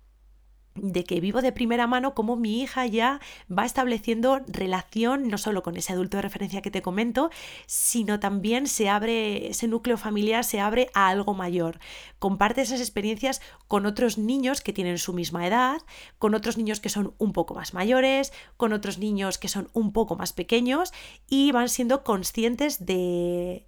de 0.77 1.05
que 1.05 1.21
vivo 1.21 1.43
de 1.43 1.53
primera 1.53 1.87
mano 1.87 2.15
cómo 2.15 2.37
mi 2.37 2.63
hija 2.63 2.87
ya 2.87 3.21
va 3.51 3.65
estableciendo 3.65 4.41
relación 4.47 5.29
no 5.29 5.39
solo 5.39 5.63
con 5.63 5.77
ese 5.77 5.93
adulto 5.93 6.17
de 6.17 6.23
referencia 6.23 6.63
que 6.63 6.71
te 6.71 6.83
comento, 6.83 7.31
sino 7.67 8.21
también 8.21 8.67
se 8.67 8.89
abre, 8.89 9.49
ese 9.49 9.69
núcleo 9.69 9.97
familiar 9.97 10.45
se 10.45 10.61
abre 10.61 10.91
a 10.95 11.09
algo 11.09 11.35
mayor. 11.35 11.79
Comparte 12.19 12.63
esas 12.63 12.81
experiencias 12.81 13.41
con 13.69 13.87
otros 13.87 14.19
niños 14.19 14.61
que 14.61 14.73
tienen 14.73 14.99
su 14.99 15.13
misma 15.13 15.47
edad, 15.47 15.79
con 16.19 16.35
otros 16.35 16.57
niños 16.57 16.81
que 16.81 16.89
son 16.89 17.15
un 17.19 17.33
poco 17.33 17.55
más 17.55 17.75
mayores, 17.75 18.33
con 18.57 18.73
otros 18.73 18.99
niños 18.99 19.39
que 19.39 19.49
son 19.49 19.69
un 19.73 19.93
poco 19.93 20.17
más 20.17 20.33
pequeños 20.33 20.93
y 21.29 21.53
van 21.53 21.69
siendo 21.69 22.05
conscientes 22.05 22.85
de 22.87 23.65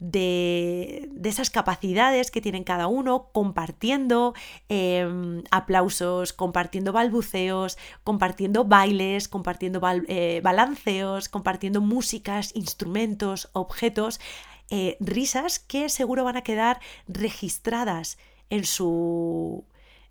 de, 0.00 1.10
esas 1.22 1.50
capacidades 1.50 2.30
que 2.30 2.40
tienen 2.40 2.64
cada 2.64 2.88
uno, 2.88 3.28
compartiendo 3.32 4.34
em, 4.68 5.42
aplausos, 5.50 6.32
compartiendo 6.32 6.92
balbuceos, 6.92 7.78
compartiendo 8.02 8.64
bailes, 8.64 9.28
compartiendo 9.28 9.80
eh, 10.08 10.40
balanceos, 10.42 11.28
compartiendo 11.28 11.80
músicas, 11.80 12.56
instrumentos, 12.56 13.50
objetos, 13.52 14.20
eh, 14.70 14.96
risas 15.00 15.58
que 15.58 15.88
seguro 15.88 16.24
van 16.24 16.38
a 16.38 16.42
quedar 16.42 16.80
registradas 17.06 18.18
en 18.48 18.64
su, 18.64 19.64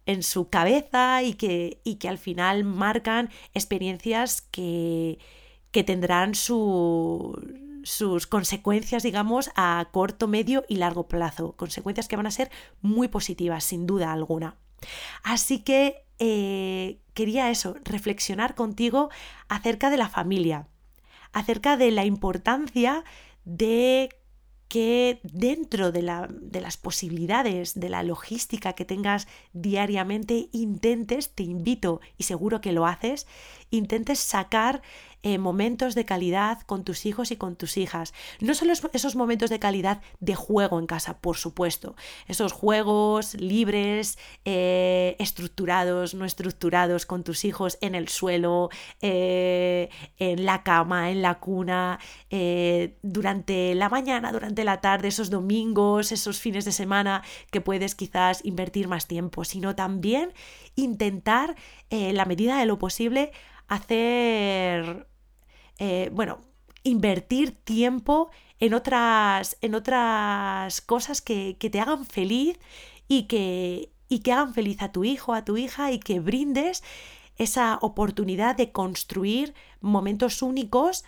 en 0.05 0.22
su 0.22 0.50
cabeza 0.50 1.24
y 1.24 1.34
que, 1.34 1.81
y 1.84 1.96
que 1.96 2.10
al 2.10 2.19
final 2.19 2.63
marcan 2.63 3.29
experiencias 3.53 4.41
que, 4.41 5.17
que 5.72 5.84
tendrán 5.84 6.36
su 6.36 7.69
sus 7.84 8.28
consecuencias, 8.28 9.04
digamos, 9.04 9.52
a 9.56 9.88
corto, 9.92 10.28
medio 10.28 10.64
y 10.68 10.78
largo 10.78 11.08
plazo. 11.08 11.54
Consecuencias 11.54 12.08
que 12.08 12.16
van 12.16 12.28
a 12.28 12.32
ser 12.32 12.52
muy 12.82 13.08
positivas, 13.08 13.64
sin 13.64 13.86
duda 13.86 14.12
alguna. 14.12 14.56
Así 15.24 15.60
que 15.60 16.06
eh, 16.20 17.00
quería 17.14 17.50
eso, 17.50 17.76
reflexionar 17.84 18.56
contigo 18.56 19.10
acerca 19.48 19.90
de 19.90 19.98
la 19.98 20.10
familia, 20.10 20.68
acerca 21.32 21.78
de 21.78 21.92
la 21.92 22.06
importancia 22.06 23.04
de 23.46 24.10
que 24.70 25.20
dentro 25.24 25.92
de, 25.92 26.04
la, 26.04 26.28
de, 26.30 26.62
las 26.62 26.78
posibilidades, 26.78 27.80
de 27.80 27.90
la 27.90 28.04
logística 28.04 28.74
que 28.74 28.86
tengas 28.86 29.28
diariamente, 29.52 30.50
intentes, 30.52 31.32
te 31.34 31.42
invito 31.42 32.02
y 32.18 32.24
seguro 32.24 32.62
que 32.62 32.72
lo 32.72 32.86
haces, 32.86 33.26
intentes 33.72 34.20
sacar 34.20 34.84
eh, 35.22 35.38
momentos 35.38 35.96
de 35.96 36.06
calidad 36.06 36.62
con 36.62 36.86
tus 36.86 37.06
hijos 37.06 37.32
y 37.32 37.36
con 37.36 37.58
tus 37.58 37.76
hijas. 37.76 38.14
No 38.40 38.54
solo 38.54 38.72
esos 38.72 39.16
momentos 39.18 39.50
de 39.50 39.60
calidad 39.60 40.02
de 40.22 40.34
juego 40.34 40.80
en 40.80 40.86
casa, 40.86 41.20
por 41.20 41.36
supuesto. 41.36 41.96
Esos 42.28 42.54
juegos 42.54 43.34
libres, 43.34 44.18
eh, 44.46 45.18
estructurados, 45.20 46.14
no 46.14 46.24
estructurados, 46.24 47.06
con 47.06 47.26
tus 47.26 47.44
hijos 47.44 47.78
en 47.82 47.96
el 47.96 48.08
suelo, 48.08 48.70
eh, 49.02 49.90
en 50.18 50.46
la 50.46 50.64
cama, 50.64 51.12
en 51.12 51.22
la 51.22 51.40
cuna, 51.40 52.00
durante 53.02 53.76
la 53.76 53.90
mañana, 53.90 54.32
durante 54.32 54.64
la 54.64 54.80
tarde, 54.80 55.10
esos 55.10 55.30
domingos, 55.30 56.12
esos 56.14 56.40
fines 56.40 56.64
de 56.64 56.72
semana 56.72 57.24
que 57.52 57.60
puedes 57.60 57.96
quizás 57.96 58.40
invertir 58.46 58.88
más 58.88 59.08
tiempo, 59.08 59.44
sino 59.44 59.76
también 59.76 60.34
intentar, 60.76 61.56
en 61.90 62.16
la 62.16 62.26
medida 62.26 62.58
de 62.58 62.66
lo 62.66 62.80
posible, 62.80 63.32
hacer, 63.70 65.08
eh, 65.80 66.10
bueno, 66.14 66.40
invertir 66.84 67.52
tiempo 67.52 68.30
en 68.60 68.74
otras, 68.74 69.58
en 69.62 69.76
otras 69.76 70.82
cosas 70.82 71.22
que, 71.22 71.56
te 71.60 71.80
hagan 71.80 72.06
feliz 72.06 72.60
y 73.08 73.24
que, 73.24 73.92
y 74.10 74.20
que 74.20 74.34
hagan 74.34 74.54
feliz 74.54 74.82
a 74.82 74.92
tu 74.92 75.04
hijo, 75.04 75.34
a 75.34 75.46
tu 75.46 75.58
hija 75.58 75.92
y 75.92 76.00
que 76.00 76.20
brindes 76.20 76.84
esa 77.38 77.80
oportunidad 77.82 78.58
de 78.58 78.72
construir 78.72 79.54
momentos 79.80 80.42
únicos 80.42 81.06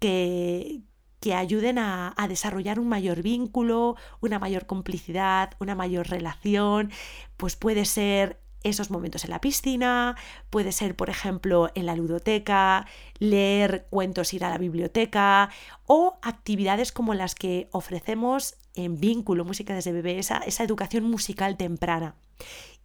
que, 0.00 0.80
que 1.20 1.34
ayuden 1.34 1.78
a, 1.78 2.12
a, 2.16 2.26
desarrollar 2.26 2.80
un 2.80 2.88
mayor 2.88 3.22
vínculo, 3.22 3.94
una 4.20 4.40
mayor 4.40 4.66
complicidad, 4.66 5.52
una 5.60 5.76
mayor 5.76 6.08
relación, 6.08 6.90
pues 7.36 7.54
puede 7.54 7.84
ser 7.84 8.37
esos 8.62 8.90
momentos 8.90 9.24
en 9.24 9.30
la 9.30 9.40
piscina, 9.40 10.16
puede 10.50 10.72
ser, 10.72 10.96
por 10.96 11.10
ejemplo, 11.10 11.70
en 11.74 11.86
la 11.86 11.96
ludoteca, 11.96 12.86
leer 13.18 13.86
cuentos, 13.90 14.34
ir 14.34 14.44
a 14.44 14.50
la 14.50 14.58
biblioteca 14.58 15.50
o 15.86 16.18
actividades 16.22 16.92
como 16.92 17.14
las 17.14 17.34
que 17.34 17.68
ofrecemos 17.72 18.56
en 18.74 19.00
vínculo, 19.00 19.44
música 19.44 19.74
desde 19.74 19.92
bebé, 19.92 20.18
esa, 20.18 20.38
esa 20.38 20.64
educación 20.64 21.04
musical 21.04 21.56
temprana 21.56 22.14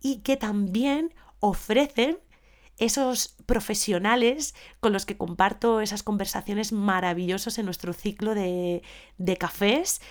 y 0.01 0.17
que 0.19 0.37
también 0.37 1.13
ofrecen 1.39 2.19
esos 2.77 3.35
profesionales 3.45 4.55
con 4.79 4.93
los 4.93 5.05
que 5.05 5.17
comparto 5.17 5.81
esas 5.81 6.03
conversaciones 6.03 6.71
maravillosas 6.71 7.57
en 7.57 7.65
nuestro 7.65 7.93
ciclo 7.93 8.33
de, 8.33 8.81
de 9.17 9.37
cafés 9.37 10.01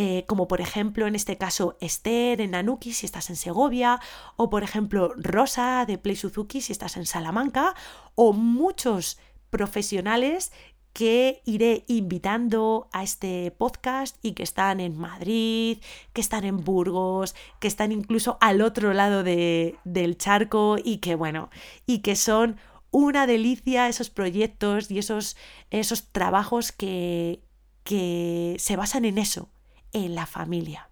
eh, 0.00 0.24
como 0.28 0.46
por 0.46 0.60
ejemplo 0.60 1.08
en 1.08 1.16
este 1.16 1.36
caso 1.36 1.76
Esther 1.80 2.40
en 2.40 2.52
Nanuki 2.52 2.92
si 2.92 3.04
estás 3.04 3.30
en 3.30 3.36
Segovia, 3.36 3.98
o 4.36 4.48
por 4.48 4.62
ejemplo 4.62 5.12
Rosa 5.16 5.84
de 5.88 5.98
Play 5.98 6.14
Suzuki 6.14 6.60
si 6.60 6.70
estás 6.70 6.96
en 6.96 7.04
Salamanca, 7.04 7.74
o 8.14 8.32
muchos 8.32 9.18
profesionales 9.50 10.52
que 10.92 11.42
iré 11.46 11.84
invitando 11.88 12.88
a 12.92 13.02
este 13.02 13.50
podcast 13.50 14.16
y 14.22 14.34
que 14.34 14.44
están 14.44 14.78
en 14.78 14.96
Madrid, 14.96 15.78
que 16.12 16.20
están 16.20 16.44
en 16.44 16.62
Burgos, 16.62 17.34
que 17.58 17.66
están 17.66 17.90
incluso 17.90 18.38
al 18.40 18.62
otro 18.62 18.94
lado 18.94 19.24
de, 19.24 19.76
del 19.82 20.16
charco 20.16 20.76
y 20.82 20.98
que 20.98 21.16
bueno, 21.16 21.50
y 21.86 22.02
que 22.02 22.14
son 22.14 22.56
una 22.92 23.26
delicia 23.26 23.88
esos 23.88 24.10
proyectos 24.10 24.92
y 24.92 25.00
esos, 25.00 25.36
esos 25.70 26.04
trabajos 26.12 26.70
que, 26.70 27.42
que 27.82 28.54
se 28.60 28.76
basan 28.76 29.04
en 29.04 29.18
eso, 29.18 29.48
en 29.92 30.14
la 30.14 30.26
familia. 30.26 30.88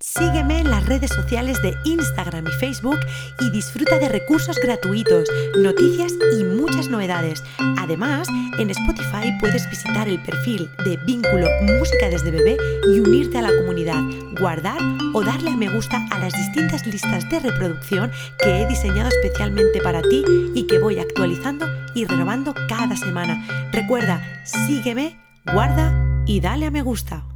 Sígueme 0.00 0.60
en 0.60 0.70
las 0.70 0.86
redes 0.86 1.10
sociales 1.10 1.60
de 1.60 1.74
Instagram 1.84 2.46
y 2.46 2.52
Facebook 2.60 3.00
y 3.40 3.50
disfruta 3.50 3.98
de 3.98 4.08
recursos 4.08 4.56
gratuitos, 4.62 5.28
noticias 5.56 6.12
y 6.38 6.44
muchas 6.44 6.88
novedades. 6.88 7.42
Además, 7.78 8.28
en 8.60 8.70
Spotify 8.70 9.36
puedes 9.40 9.68
visitar 9.68 10.06
el 10.06 10.22
perfil 10.22 10.70
de 10.84 10.98
Vínculo 10.98 11.48
Música 11.62 12.08
desde 12.10 12.30
Bebé 12.30 12.56
y 12.94 13.00
unirte 13.00 13.38
a 13.38 13.42
la 13.42 13.56
comunidad, 13.56 14.00
guardar 14.38 14.78
o 15.14 15.24
darle 15.24 15.50
a 15.50 15.56
me 15.56 15.68
gusta 15.68 16.06
a 16.12 16.18
las 16.20 16.32
distintas 16.32 16.86
listas 16.86 17.28
de 17.28 17.40
reproducción 17.40 18.12
que 18.38 18.62
he 18.62 18.68
diseñado 18.68 19.08
especialmente 19.08 19.80
para 19.80 20.00
ti 20.00 20.22
y 20.54 20.64
que 20.68 20.78
voy 20.78 21.00
actualizando 21.00 21.66
y 21.96 22.04
renovando 22.04 22.54
cada 22.68 22.96
semana. 22.96 23.44
Recuerda, 23.72 24.22
sígueme, 24.44 25.18
guarda 25.52 26.07
y 26.28 26.40
dale 26.40 26.66
a 26.66 26.70
me 26.70 26.82
gusta. 26.82 27.26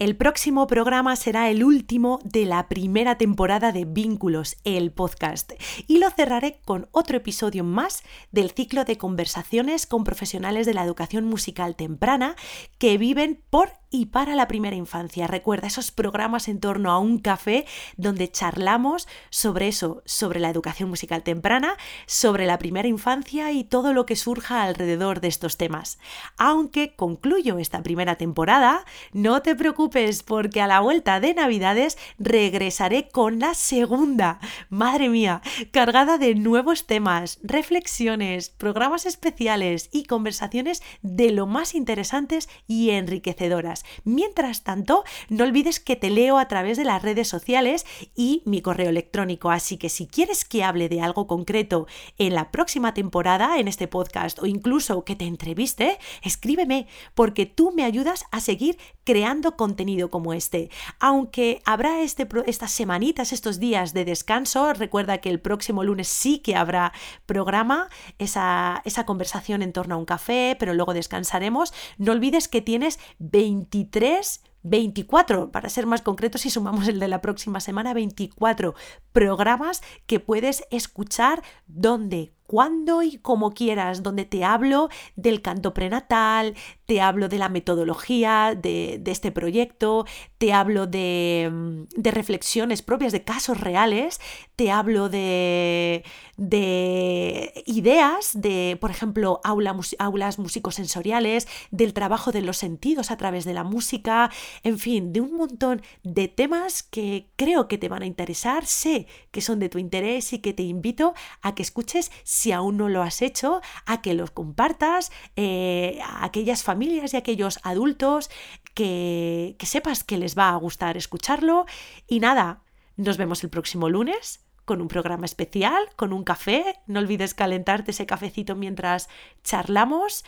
El 0.00 0.16
próximo 0.16 0.66
programa 0.66 1.14
será 1.14 1.48
el 1.50 1.62
último 1.62 2.18
de 2.24 2.46
la 2.46 2.68
primera 2.68 3.16
temporada 3.16 3.70
de 3.70 3.84
Vínculos, 3.84 4.56
el 4.64 4.90
podcast, 4.90 5.52
y 5.86 5.98
lo 5.98 6.10
cerraré 6.10 6.58
con 6.64 6.88
otro 6.90 7.18
episodio 7.18 7.62
más 7.62 8.02
del 8.32 8.50
ciclo 8.50 8.84
de 8.84 8.98
conversaciones 8.98 9.86
con 9.86 10.02
profesionales 10.02 10.66
de 10.66 10.74
la 10.74 10.82
educación 10.82 11.26
musical 11.26 11.76
temprana 11.76 12.34
que 12.78 12.98
viven 12.98 13.40
por 13.50 13.79
y 13.90 14.06
para 14.06 14.34
la 14.34 14.48
primera 14.48 14.76
infancia. 14.76 15.26
Recuerda 15.26 15.66
esos 15.66 15.90
programas 15.90 16.48
en 16.48 16.60
torno 16.60 16.90
a 16.90 16.98
un 16.98 17.18
café 17.18 17.66
donde 17.96 18.30
charlamos 18.30 19.08
sobre 19.30 19.68
eso, 19.68 20.02
sobre 20.04 20.40
la 20.40 20.48
educación 20.48 20.88
musical 20.88 21.22
temprana, 21.22 21.76
sobre 22.06 22.46
la 22.46 22.58
primera 22.58 22.88
infancia 22.88 23.52
y 23.52 23.64
todo 23.64 23.92
lo 23.92 24.06
que 24.06 24.16
surja 24.16 24.62
alrededor 24.62 25.20
de 25.20 25.28
estos 25.28 25.56
temas. 25.56 25.98
Aunque 26.36 26.94
concluyo 26.94 27.58
esta 27.58 27.82
primera 27.82 28.16
temporada, 28.16 28.84
no 29.12 29.42
te 29.42 29.56
preocupes 29.56 30.22
porque 30.22 30.60
a 30.60 30.66
la 30.66 30.80
vuelta 30.80 31.20
de 31.20 31.34
Navidades 31.34 31.98
regresaré 32.18 33.08
con 33.08 33.40
la 33.40 33.54
segunda. 33.54 34.38
Madre 34.68 35.08
mía, 35.08 35.42
cargada 35.72 36.16
de 36.16 36.34
nuevos 36.36 36.86
temas, 36.86 37.38
reflexiones, 37.42 38.50
programas 38.50 39.06
especiales 39.06 39.88
y 39.92 40.04
conversaciones 40.04 40.82
de 41.02 41.32
lo 41.32 41.46
más 41.46 41.74
interesantes 41.74 42.48
y 42.68 42.90
enriquecedoras. 42.90 43.79
Mientras 44.04 44.62
tanto, 44.62 45.04
no 45.28 45.44
olvides 45.44 45.80
que 45.80 45.96
te 45.96 46.10
leo 46.10 46.38
a 46.38 46.48
través 46.48 46.76
de 46.76 46.84
las 46.84 47.02
redes 47.02 47.28
sociales 47.28 47.86
y 48.14 48.42
mi 48.44 48.62
correo 48.62 48.90
electrónico, 48.90 49.50
así 49.50 49.76
que 49.76 49.88
si 49.88 50.06
quieres 50.06 50.44
que 50.44 50.64
hable 50.64 50.88
de 50.88 51.00
algo 51.00 51.26
concreto 51.26 51.86
en 52.18 52.34
la 52.34 52.50
próxima 52.50 52.94
temporada 52.94 53.58
en 53.58 53.68
este 53.68 53.88
podcast 53.88 54.38
o 54.40 54.46
incluso 54.46 55.04
que 55.04 55.16
te 55.16 55.26
entreviste, 55.26 55.98
escríbeme 56.22 56.86
porque 57.14 57.46
tú 57.46 57.72
me 57.72 57.84
ayudas 57.84 58.24
a 58.30 58.40
seguir 58.40 58.78
creando 59.04 59.56
contenido 59.56 60.10
como 60.10 60.32
este. 60.32 60.70
Aunque 60.98 61.62
habrá 61.64 62.00
este, 62.00 62.28
estas 62.46 62.72
semanitas, 62.72 63.32
estos 63.32 63.58
días 63.58 63.92
de 63.92 64.04
descanso, 64.04 64.72
recuerda 64.72 65.18
que 65.18 65.30
el 65.30 65.40
próximo 65.40 65.84
lunes 65.84 66.08
sí 66.08 66.38
que 66.38 66.56
habrá 66.56 66.92
programa, 67.26 67.88
esa, 68.18 68.82
esa 68.84 69.06
conversación 69.06 69.62
en 69.62 69.72
torno 69.72 69.94
a 69.94 69.98
un 69.98 70.04
café, 70.04 70.56
pero 70.58 70.74
luego 70.74 70.94
descansaremos. 70.94 71.72
No 71.98 72.12
olvides 72.12 72.48
que 72.48 72.62
tienes 72.62 72.98
20 73.18 73.69
23, 73.70 74.42
24, 74.62 75.52
para 75.52 75.68
ser 75.68 75.86
más 75.86 76.02
concretos, 76.02 76.42
si 76.42 76.50
sumamos 76.50 76.88
el 76.88 76.98
de 76.98 77.08
la 77.08 77.20
próxima 77.20 77.60
semana, 77.60 77.94
24 77.94 78.74
programas 79.12 79.82
que 80.06 80.20
puedes 80.20 80.64
escuchar 80.70 81.42
donde 81.66 82.34
cuando 82.46 83.02
y 83.02 83.18
como 83.18 83.52
quieras, 83.52 84.02
donde 84.02 84.24
te 84.24 84.44
hablo 84.44 84.88
del 85.14 85.40
canto 85.40 85.72
prenatal, 85.72 86.56
te 86.90 87.00
hablo 87.00 87.28
de 87.28 87.38
la 87.38 87.48
metodología 87.48 88.58
de, 88.60 89.00
este 89.06 89.30
proyecto, 89.30 90.06
te 90.38 90.52
hablo 90.52 90.88
de, 90.88 91.48
mm, 91.48 91.82
de, 91.94 92.10
reflexiones 92.10 92.82
propias, 92.82 93.12
de 93.12 93.22
casos 93.22 93.60
reales, 93.60 94.20
te 94.56 94.72
hablo 94.72 95.08
de, 95.08 96.02
de 96.36 97.62
ideas, 97.66 98.32
de, 98.34 98.76
por 98.80 98.90
ejemplo, 98.90 99.40
aula, 99.44 99.76
aulas 100.00 100.40
musicosensoriales, 100.40 101.46
del 101.70 101.92
trabajo 101.92 102.32
de 102.32 102.42
los 102.42 102.56
sentidos 102.56 103.12
a 103.12 103.16
través 103.16 103.44
de 103.44 103.54
la 103.54 103.62
música, 103.62 104.28
en 104.64 104.80
fin, 104.80 105.12
de 105.12 105.20
un 105.20 105.36
montón 105.36 105.82
de 106.02 106.26
temas 106.26 106.82
que 106.82 107.30
creo 107.36 107.68
que 107.68 107.78
te 107.78 107.88
van 107.88 108.02
a 108.02 108.06
interesar, 108.06 108.66
sé 108.66 109.06
que 109.30 109.42
son 109.42 109.60
de 109.60 109.68
tu 109.68 109.78
interés 109.78 110.32
y 110.32 110.40
que 110.40 110.54
te 110.54 110.64
invito 110.64 111.14
a 111.40 111.54
que 111.54 111.62
escuches 111.62 112.10
si 112.24 112.50
aún 112.50 112.78
no 112.78 112.88
lo 112.88 113.02
has 113.02 113.22
hecho, 113.22 113.60
a 113.86 114.02
que 114.02 114.14
los 114.14 114.32
compartas 114.32 115.12
eh, 115.36 116.00
a 116.02 116.24
aquellas 116.24 116.64
familias 116.64 116.79
y 116.88 117.16
aquellos 117.16 117.58
adultos 117.62 118.30
que, 118.74 119.56
que 119.58 119.66
sepas 119.66 120.04
que 120.04 120.18
les 120.18 120.36
va 120.36 120.50
a 120.50 120.56
gustar 120.56 120.96
escucharlo. 120.96 121.66
Y 122.06 122.20
nada, 122.20 122.62
nos 122.96 123.16
vemos 123.16 123.42
el 123.44 123.50
próximo 123.50 123.88
lunes 123.88 124.46
con 124.64 124.80
un 124.80 124.88
programa 124.88 125.24
especial, 125.24 125.82
con 125.96 126.12
un 126.12 126.24
café. 126.24 126.76
No 126.86 127.00
olvides 127.00 127.34
calentarte 127.34 127.90
ese 127.90 128.06
cafecito 128.06 128.54
mientras 128.54 129.08
charlamos. 129.42 130.24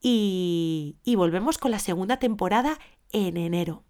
Y, 0.00 0.96
y 1.04 1.14
volvemos 1.14 1.58
con 1.58 1.70
la 1.70 1.78
segunda 1.78 2.18
temporada 2.18 2.78
en 3.12 3.36
enero. 3.36 3.84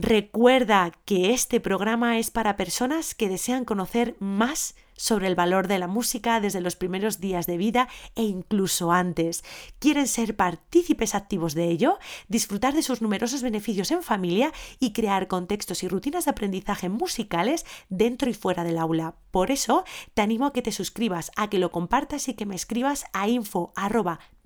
Recuerda 0.00 0.92
que 1.06 1.32
este 1.32 1.58
programa 1.58 2.20
es 2.20 2.30
para 2.30 2.56
personas 2.56 3.16
que 3.16 3.28
desean 3.28 3.64
conocer 3.64 4.14
más 4.20 4.76
sobre 4.94 5.26
el 5.26 5.34
valor 5.34 5.66
de 5.66 5.80
la 5.80 5.88
música 5.88 6.38
desde 6.38 6.60
los 6.60 6.76
primeros 6.76 7.18
días 7.18 7.46
de 7.46 7.56
vida 7.56 7.88
e 8.14 8.22
incluso 8.22 8.92
antes. 8.92 9.42
¿Quieren 9.80 10.06
ser 10.06 10.36
partícipes 10.36 11.16
activos 11.16 11.54
de 11.54 11.64
ello? 11.64 11.98
Disfrutar 12.28 12.74
de 12.74 12.84
sus 12.84 13.02
numerosos 13.02 13.42
beneficios 13.42 13.90
en 13.90 14.04
familia 14.04 14.52
y 14.78 14.92
crear 14.92 15.26
contextos 15.26 15.82
y 15.82 15.88
rutinas 15.88 16.26
de 16.26 16.30
aprendizaje 16.30 16.88
musicales 16.88 17.66
dentro 17.88 18.30
y 18.30 18.34
fuera 18.34 18.62
del 18.62 18.78
aula. 18.78 19.16
Por 19.32 19.50
eso, 19.50 19.82
te 20.14 20.22
animo 20.22 20.46
a 20.46 20.52
que 20.52 20.62
te 20.62 20.70
suscribas, 20.70 21.32
a 21.34 21.50
que 21.50 21.58
lo 21.58 21.72
compartas 21.72 22.28
y 22.28 22.34
que 22.34 22.46
me 22.46 22.54
escribas 22.54 23.04
a 23.12 23.26
info 23.26 23.72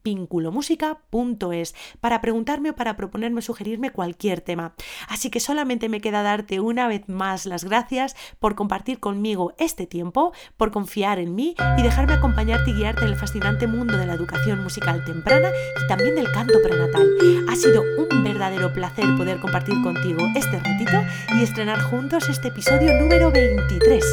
vinculomusica.es 0.04 1.74
para 2.00 2.20
preguntarme 2.20 2.70
o 2.70 2.74
para 2.74 2.96
proponerme 2.96 3.38
o 3.40 3.42
sugerirme 3.42 3.90
cualquier 3.90 4.40
tema. 4.40 4.74
Así 5.08 5.30
que 5.30 5.40
solamente 5.40 5.88
me 5.88 6.00
queda 6.00 6.22
darte 6.22 6.60
una 6.60 6.88
vez 6.88 7.08
más 7.08 7.46
las 7.46 7.64
gracias 7.64 8.16
por 8.38 8.54
compartir 8.54 9.00
conmigo 9.00 9.54
este 9.58 9.86
tiempo, 9.86 10.32
por 10.56 10.70
confiar 10.70 11.18
en 11.18 11.34
mí 11.34 11.54
y 11.78 11.82
dejarme 11.82 12.14
acompañarte 12.14 12.70
y 12.70 12.74
guiarte 12.74 13.02
en 13.02 13.08
el 13.08 13.16
fascinante 13.16 13.66
mundo 13.66 13.96
de 13.96 14.06
la 14.06 14.14
educación 14.14 14.62
musical 14.62 15.04
temprana 15.04 15.48
y 15.82 15.86
también 15.86 16.14
del 16.14 16.30
canto 16.32 16.54
prenatal. 16.62 17.08
Ha 17.48 17.56
sido 17.56 17.82
un 17.98 18.24
verdadero 18.24 18.72
placer 18.72 19.04
poder 19.16 19.40
compartir 19.40 19.80
contigo 19.82 20.20
este 20.34 20.58
ratito 20.58 21.02
y 21.34 21.42
estrenar 21.42 21.80
juntos 21.82 22.28
este 22.28 22.48
episodio 22.48 22.92
número 23.00 23.30
23. 23.30 24.04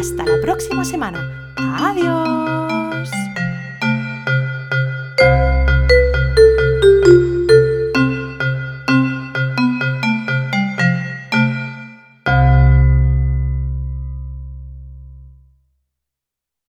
Hasta 0.00 0.24
la 0.24 0.40
próxima 0.40 0.84
semana. 0.84 1.52
Adiós. 1.56 2.57